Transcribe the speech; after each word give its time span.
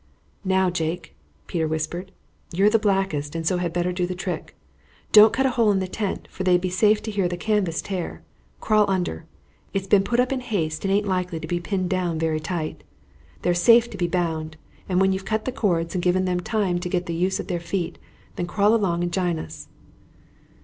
"Now, 0.43 0.71
Jake," 0.71 1.13
Peter 1.45 1.67
whispered, 1.67 2.11
"you're 2.51 2.71
the 2.71 2.79
blackest 2.79 3.35
and 3.35 3.45
so 3.45 3.57
had 3.57 3.71
better 3.71 3.91
do 3.93 4.07
the 4.07 4.15
trick. 4.15 4.55
Don't 5.11 5.31
cut 5.31 5.45
a 5.45 5.51
hole 5.51 5.69
in 5.69 5.77
the 5.77 5.87
tent, 5.87 6.27
for 6.31 6.43
they'd 6.43 6.59
be 6.59 6.71
safe 6.71 7.03
to 7.03 7.11
hear 7.11 7.27
the 7.27 7.37
canvas 7.37 7.83
tear. 7.83 8.23
Crawl 8.59 8.89
under. 8.89 9.25
It's 9.75 9.85
been 9.85 10.01
put 10.03 10.19
up 10.19 10.31
in 10.33 10.39
haste 10.39 10.83
and 10.83 10.91
aint 10.91 11.05
likely 11.07 11.39
to 11.39 11.45
be 11.45 11.59
pinned 11.59 11.91
down 11.91 12.17
very 12.17 12.39
tight. 12.39 12.83
They're 13.43 13.53
safe 13.53 13.91
to 13.91 13.95
be 13.97 14.07
bound, 14.07 14.57
and 14.89 14.99
when 14.99 15.13
you've 15.13 15.23
cut 15.23 15.45
the 15.45 15.51
cords 15.51 15.93
and 15.93 16.01
given 16.03 16.25
them 16.25 16.39
time 16.39 16.79
to 16.79 16.89
get 16.89 17.05
the 17.05 17.13
use 17.13 17.39
of 17.39 17.45
their 17.45 17.59
feet, 17.59 17.99
then 18.37 18.47
crawl 18.47 18.73
along 18.73 19.03
and 19.03 19.13
jine 19.13 19.37
us." 19.37 19.67